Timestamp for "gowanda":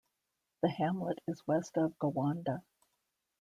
1.99-2.63